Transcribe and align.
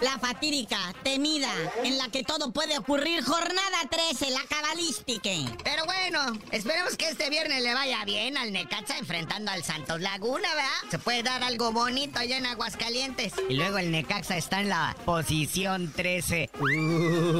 la 0.00 0.18
fatídica, 0.18 0.78
temida, 1.02 1.50
en 1.84 1.98
la 1.98 2.08
que 2.08 2.24
todo 2.24 2.52
puede 2.52 2.78
ocurrir, 2.78 3.22
jornada 3.22 3.78
13, 3.90 4.30
la 4.30 4.42
cabalística. 4.48 5.30
Pero 5.62 5.84
bueno, 5.84 6.38
esperemos 6.52 6.96
que 6.96 7.10
este 7.10 7.28
viernes 7.28 7.62
le 7.62 7.74
vaya 7.74 8.02
bien 8.06 8.38
al 8.38 8.52
Necaxa 8.52 8.96
enfrentando 8.96 9.50
al 9.50 9.62
Santos 9.62 10.00
Laguna, 10.00 10.48
¿verdad? 10.54 10.90
Se 10.90 10.98
puede 10.98 11.22
dar 11.22 11.42
algo 11.42 11.70
bonito 11.72 12.18
allá 12.18 12.38
en 12.38 12.46
Aguascalientes. 12.46 13.34
Y 13.48 13.54
luego 13.54 13.76
el 13.76 13.90
Necaxa 13.90 14.38
está 14.38 14.60
en 14.62 14.70
la 14.70 14.96
posición 15.04 15.92
13. 15.92 16.50
Uh. 16.58 16.64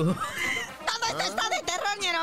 Todo 0.04 1.06
esto 1.08 1.20
está 1.20 1.48
de 1.48 1.65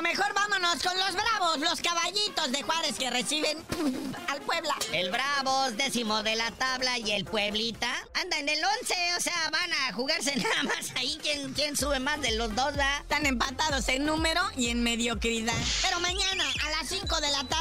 Mejor 0.02 0.34
vámonos 0.34 0.82
con 0.82 0.98
los 0.98 1.14
bravos, 1.14 1.60
los 1.60 1.80
caballitos 1.80 2.52
de 2.52 2.64
Juárez 2.64 2.96
que 2.98 3.10
reciben 3.12 3.64
al 4.28 4.42
Puebla. 4.42 4.76
El 4.92 5.12
Bravos, 5.12 5.78
décimo 5.78 6.24
de 6.24 6.36
la 6.36 6.50
tabla, 6.52 6.98
y 6.98 7.12
el 7.12 7.26
Pueblita 7.26 7.94
anda 8.16 8.40
en 8.40 8.50
el 8.50 8.60
11. 8.82 8.96
O 9.18 9.22
sea, 9.22 9.50
van 9.52 9.72
a 9.72 9.94
jugarse 9.94 10.36
nada 10.38 10.64
más 10.64 10.92
ahí. 10.96 11.18
¿Quién, 11.22 11.54
quién 11.54 11.78
sube 11.78 12.00
más 12.00 12.20
de 12.22 12.32
los 12.36 12.56
dos, 12.56 12.78
va? 12.78 12.98
Están 12.98 13.26
empatados 13.26 13.88
en 13.88 14.06
número 14.06 14.42
y 14.58 14.70
en 14.70 14.82
mediocridad. 14.84 15.54
Pero 15.84 16.00
mañana, 16.00 16.44
a 16.66 16.70
las 16.72 16.90
5 16.90 17.22
de 17.22 17.32
la 17.32 17.44
tarde, 17.44 17.53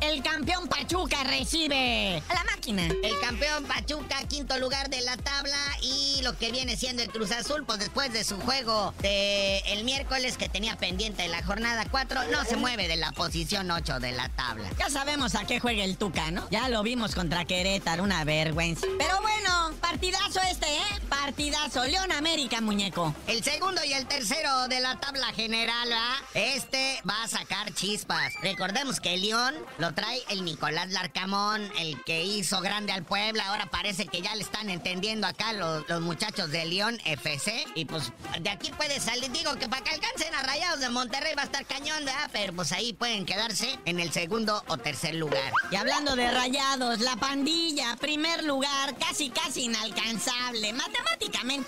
el 0.00 0.22
campeón 0.22 0.68
Pachuca 0.68 1.24
recibe 1.24 2.22
a 2.28 2.34
la 2.34 2.44
máquina. 2.44 2.86
El 3.02 3.18
campeón 3.20 3.64
Pachuca, 3.64 4.16
quinto 4.28 4.58
lugar 4.58 4.90
de 4.90 5.00
la 5.00 5.16
tabla. 5.16 5.56
Y 5.82 6.20
lo 6.22 6.36
que 6.36 6.50
viene 6.50 6.76
siendo 6.76 7.02
el 7.02 7.10
Cruz 7.10 7.30
Azul, 7.32 7.64
pues 7.64 7.78
después 7.78 8.12
de 8.12 8.24
su 8.24 8.38
juego 8.40 8.92
de 9.00 9.58
el 9.66 9.84
miércoles 9.84 10.36
que 10.36 10.48
tenía 10.48 10.76
pendiente 10.76 11.26
la 11.28 11.42
jornada 11.42 11.86
4, 11.90 12.24
no 12.30 12.44
se 12.44 12.56
mueve 12.56 12.88
de 12.88 12.96
la 12.96 13.12
posición 13.12 13.70
8 13.70 14.00
de 14.00 14.12
la 14.12 14.28
tabla. 14.30 14.68
Ya 14.78 14.90
sabemos 14.90 15.34
a 15.34 15.44
qué 15.44 15.60
juega 15.60 15.84
el 15.84 15.96
Tuca, 15.96 16.30
¿no? 16.30 16.46
Ya 16.50 16.68
lo 16.68 16.82
vimos 16.82 17.14
contra 17.14 17.44
Querétaro, 17.44 18.02
una 18.02 18.24
vergüenza. 18.24 18.86
Pero 18.98 19.20
bueno, 19.22 19.72
partidazo 19.80 20.40
este, 20.50 20.66
¿eh? 20.66 21.00
Partidazo. 21.22 21.84
León 21.84 22.10
América, 22.12 22.62
muñeco. 22.62 23.14
El 23.26 23.44
segundo 23.44 23.84
y 23.84 23.92
el 23.92 24.06
tercero 24.06 24.68
de 24.68 24.80
la 24.80 24.98
tabla 24.98 25.26
general, 25.34 25.90
¿va? 25.92 26.16
Este 26.32 27.00
va 27.08 27.22
a 27.22 27.28
sacar 27.28 27.72
chispas. 27.74 28.32
Recordemos 28.42 29.00
que 29.00 29.14
el 29.14 29.20
León 29.20 29.54
lo 29.78 29.92
trae 29.92 30.22
el 30.30 30.44
Nicolás 30.44 30.90
Larcamón, 30.90 31.70
el 31.78 32.02
que 32.04 32.24
hizo 32.24 32.62
grande 32.62 32.92
al 32.92 33.04
Puebla. 33.04 33.44
Ahora 33.48 33.66
parece 33.66 34.06
que 34.06 34.22
ya 34.22 34.34
le 34.34 34.42
están 34.42 34.70
entendiendo 34.70 35.26
acá 35.26 35.52
los, 35.52 35.86
los 35.90 36.00
muchachos 36.00 36.50
de 36.50 36.64
León 36.64 36.98
FC. 37.04 37.66
Y 37.74 37.84
pues 37.84 38.12
de 38.40 38.48
aquí 38.48 38.70
puede 38.72 38.98
salir, 38.98 39.30
digo 39.30 39.54
que 39.56 39.68
para 39.68 39.84
que 39.84 39.90
alcancen 39.90 40.34
a 40.34 40.42
Rayados 40.42 40.80
de 40.80 40.88
Monterrey 40.88 41.34
va 41.36 41.42
a 41.42 41.46
estar 41.46 41.66
cañón, 41.66 42.02
¿verdad? 42.04 42.30
Pero 42.32 42.54
pues 42.54 42.72
ahí 42.72 42.94
pueden 42.94 43.26
quedarse 43.26 43.78
en 43.84 44.00
el 44.00 44.10
segundo 44.10 44.64
o 44.68 44.78
tercer 44.78 45.16
lugar. 45.16 45.52
Y 45.70 45.76
hablando 45.76 46.16
de 46.16 46.30
Rayados, 46.30 47.00
la 47.00 47.16
pandilla, 47.16 47.94
primer 47.96 48.42
lugar, 48.42 48.96
casi 48.96 49.28
casi 49.28 49.64
inalcanzable. 49.64 50.72
Matemáticamente 50.72 51.09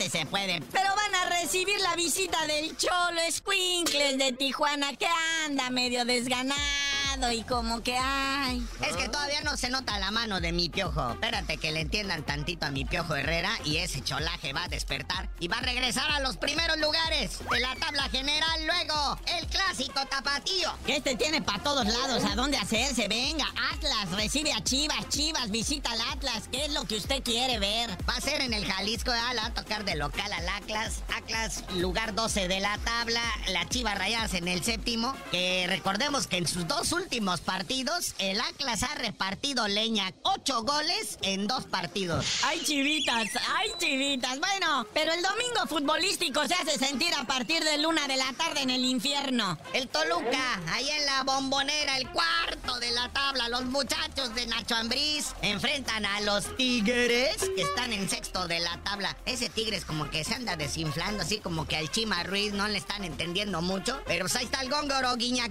se 0.09 0.27
puede. 0.27 0.61
Pero 0.73 0.89
van 0.95 1.15
a 1.15 1.41
recibir 1.41 1.79
la 1.81 1.95
visita 1.97 2.47
del 2.47 2.77
Cholo 2.77 3.21
Squinkles 3.31 4.19
de 4.19 4.33
Tijuana 4.33 4.95
que 4.95 5.07
anda 5.47 5.71
medio 5.71 6.05
desganado 6.05 6.82
y 7.31 7.43
como 7.45 7.83
que 7.83 7.97
ay. 7.97 8.67
Es 8.81 8.97
que 8.97 9.09
todavía 9.09 9.43
no 9.43 9.57
se 9.59 9.69
nota 9.69 9.99
la 9.99 10.11
mano 10.11 10.41
de 10.41 10.51
mi 10.51 10.71
piojo. 10.71 11.13
Espérate 11.13 11.59
que 11.59 11.71
le 11.71 11.81
entiendan 11.81 12.25
tantito 12.25 12.65
a 12.65 12.71
mi 12.71 12.87
piojo 12.87 13.15
Herrera 13.15 13.51
y 13.65 13.77
ese 13.77 14.01
cholaje 14.03 14.53
va 14.55 14.65
a 14.65 14.69
despertar 14.69 15.29
y 15.39 15.49
va 15.49 15.59
a 15.59 15.61
regresar 15.61 16.11
a 16.11 16.21
los 16.21 16.39
primeros 16.39 16.79
lugares 16.79 17.39
de 17.51 17.61
la 17.61 17.75
tabla 17.77 18.09
general. 18.09 18.67
Luego, 18.67 19.19
el 19.39 19.47
clásico 19.47 20.01
tapatío. 20.07 20.73
Que 20.87 20.97
este 20.97 21.15
tiene 21.15 21.43
para 21.43 21.63
todos 21.63 21.87
lados 21.87 22.25
a 22.25 22.35
dónde 22.35 22.57
hacerse. 22.57 23.09
Venga, 23.09 23.47
Atlas 23.73 24.11
recibe 24.13 24.53
a 24.55 24.65
Chivas. 24.65 25.09
Chivas 25.11 25.51
visita 25.51 25.93
al 25.93 26.01
Atlas. 26.13 26.45
¿Qué 26.51 26.65
es 26.65 26.73
lo 26.73 26.85
que 26.85 26.97
usted 26.97 27.23
quiere 27.23 27.59
ver? 27.59 27.91
Va 28.09 28.17
a 28.17 28.21
ser 28.23 28.41
en 28.41 28.55
el 28.55 28.65
Jalisco, 28.65 29.13
¿eh? 29.13 29.19
va 29.37 29.47
a 29.47 29.55
tocar 29.55 29.85
de 29.85 29.97
local 29.97 30.33
al 30.33 30.49
Atlas. 30.49 31.03
Atlas, 31.15 31.65
lugar 31.75 32.15
12 32.15 32.49
de 32.49 32.61
la 32.61 32.79
tabla. 32.79 33.23
La 33.49 33.69
Chivas 33.69 33.99
Rayadas 33.99 34.33
en 34.33 34.49
el 34.49 34.65
séptimo. 34.65 35.15
Que 35.31 35.67
recordemos 35.69 36.27
que 36.27 36.39
en 36.39 36.47
sus 36.47 36.67
dos 36.67 36.91
últimos 36.93 37.02
últimos 37.03 37.41
partidos, 37.41 38.15
el 38.19 38.41
Atlas 38.41 38.83
ha 38.85 38.95
repartido 38.95 39.67
leña. 39.67 40.13
Ocho 40.23 40.63
goles 40.63 41.19
en 41.23 41.49
dos 41.49 41.65
partidos. 41.65 42.25
¡Ay, 42.45 42.63
chivitas! 42.65 43.29
¡Ay, 43.57 43.71
chivitas! 43.79 44.39
Bueno, 44.39 44.87
pero 44.95 45.13
el 45.13 45.23
domingo 45.23 45.67
futbolístico 45.67 46.47
se 46.47 46.55
hace 46.55 46.79
sentir 46.79 47.13
a 47.15 47.25
partir 47.25 47.65
de 47.65 47.79
luna 47.79 48.07
de 48.07 48.17
la 48.17 48.33
tarde 48.35 48.63
en 48.63 48.71
el 48.71 48.85
infierno. 48.85 49.59
El 49.73 49.89
Toluca, 49.89 50.61
ahí 50.69 50.89
en 50.91 51.07
la 51.07 51.25
bombonera, 51.25 51.97
el 51.97 52.09
cuarto 52.11 52.79
de 52.79 52.93
la 52.93 53.09
tabla. 53.13 53.49
Los 53.49 53.65
muchachos 53.65 54.35
de 54.35 54.47
Nacho 54.47 54.77
Ambriz 54.77 55.35
enfrentan 55.43 56.07
a 56.07 56.21
los 56.21 56.57
Tigres, 56.57 57.37
que 57.57 57.63
están 57.63 57.93
en 57.93 58.09
sexto 58.09 58.47
de 58.47 58.61
la 58.61 58.79
tabla. 58.85 59.17
Ese 59.27 59.49
Tigres 59.49 59.85
como 59.85 60.09
que 60.09 60.23
se 60.23 60.35
anda 60.35 60.57
desinflando, 60.57 61.23
así 61.23 61.39
como 61.39 61.67
que 61.67 61.77
al 61.77 61.91
Chima 61.91 62.23
Ruiz 62.23 62.53
no 62.53 62.69
le 62.69 62.79
están 62.79 63.03
entendiendo 63.03 63.61
mucho. 63.61 64.01
Pero 64.07 64.25
pues 64.25 64.37
ahí 64.37 64.45
está 64.45 64.61
el 64.61 64.71
góngoro, 64.71 65.17
guiña, 65.17 65.49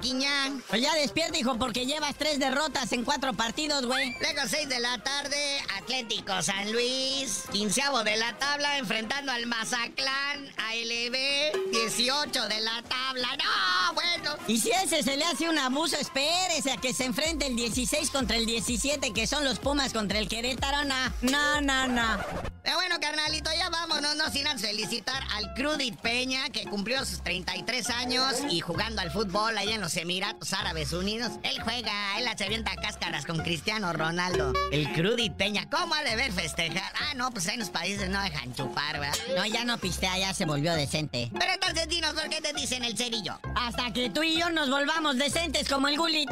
Pues 0.70 0.82
ya 0.82 0.94
despierta, 0.96 1.38
hijo, 1.42 1.58
porque 1.58 1.88
llevas 1.88 2.16
tres 2.16 2.38
derrotas 2.40 2.92
en 2.94 3.04
cuatro 3.04 3.34
partidos, 3.34 3.86
güey. 3.86 4.16
Luego, 4.22 4.42
seis 4.48 4.70
de 4.70 4.80
la 4.80 5.00
tarde, 5.00 5.60
Atlético 5.80 6.40
San 6.42 6.72
Luis. 6.72 7.44
Quinceavo 7.52 8.04
de 8.04 8.16
la 8.16 8.38
tabla, 8.38 8.78
enfrentando 8.78 9.32
al 9.32 9.48
Mazaclán, 9.48 10.48
ALB. 10.70 11.72
18 11.72 12.48
de 12.48 12.62
la 12.62 12.84
tabla. 12.84 13.28
¡No, 13.38 13.94
bueno! 13.94 14.38
Y 14.48 14.60
si 14.60 14.70
ese 14.70 15.02
se 15.02 15.18
le 15.18 15.26
hace 15.26 15.50
un 15.50 15.58
abuso, 15.58 15.98
espérese 15.98 16.72
a 16.72 16.78
que 16.78 16.94
se 16.94 17.06
enfrente 17.06 17.48
el 17.48 17.56
16 17.56 18.12
contra 18.12 18.38
el 18.38 18.46
17, 18.46 19.12
que 19.12 19.26
son 19.26 19.44
los 19.44 19.58
Pumas 19.60 19.94
contra 19.94 20.20
el 20.20 20.28
Querétaro. 20.28 20.86
No, 20.86 21.12
no, 21.22 21.62
no, 21.62 21.88
no. 21.88 22.20
Pero 22.64 22.76
bueno, 22.76 22.98
carnalito, 23.02 23.50
ya 23.58 23.70
vámonos, 23.70 23.81
no 24.02 24.32
sin 24.32 24.48
antes 24.48 24.68
felicitar 24.68 25.22
al 25.36 25.54
Crudit 25.54 25.96
Peña, 26.00 26.50
que 26.50 26.66
cumplió 26.66 27.06
sus 27.06 27.22
33 27.24 27.90
años 27.92 28.34
y 28.50 28.60
jugando 28.60 29.02
al 29.02 29.12
fútbol 29.12 29.56
allá 29.56 29.76
en 29.76 29.82
los 29.82 29.96
Emiratos 29.96 30.54
Árabes 30.54 30.92
Unidos. 30.92 31.34
Él 31.44 31.62
juega, 31.62 32.18
él 32.18 32.28
se 32.36 32.46
avienta 32.46 32.76
cáscaras 32.76 33.26
con 33.26 33.38
Cristiano 33.40 33.94
Ronaldo. 33.94 34.54
El 34.72 34.92
Crudit 34.94 35.34
Peña, 35.34 35.70
¿cómo 35.70 35.94
ha 35.94 36.04
de 36.04 36.16
ver 36.16 36.32
festejar? 36.32 36.92
Ah, 37.00 37.14
no, 37.16 37.32
pues 37.32 37.48
en 37.48 37.60
los 37.60 37.70
países 37.70 38.10
no 38.10 38.22
dejan 38.22 38.54
chupar, 38.56 39.00
¿verdad? 39.00 39.18
No, 39.36 39.46
ya 39.46 39.66
no 39.66 39.78
pistea, 39.78 40.18
ya 40.18 40.34
se 40.34 40.46
volvió 40.46 40.74
decente. 40.74 41.30
Pero 41.38 41.54
entonces 41.54 41.88
dinos, 41.88 42.14
¿por 42.14 42.28
qué 42.30 42.42
te 42.42 42.54
dicen 42.54 42.84
el 42.84 42.98
cerillo? 42.98 43.40
Hasta 43.56 43.94
que 43.94 44.10
tú 44.10 44.24
y 44.24 44.40
yo 44.40 44.50
nos 44.50 44.70
volvamos 44.70 45.18
decentes 45.18 45.70
como 45.70 45.88
el 45.88 45.98
Gulit. 45.98 46.30